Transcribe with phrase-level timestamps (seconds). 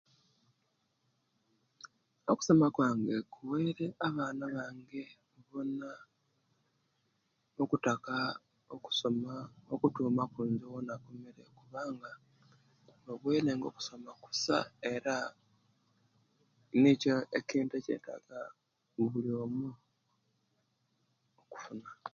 [2.31, 5.03] Okusoma kwange kuweire abana bange
[5.49, 5.89] bona
[7.61, 8.15] okutaka
[8.75, 9.33] okusoma
[9.73, 12.11] okutuma ku nze owenakomere kubanga
[13.05, 14.57] baweine nga okusoma kusa
[14.93, 15.15] era
[16.81, 18.39] nicho echintu echetaga
[19.11, 19.67] buli omu
[21.41, 21.89] okufuna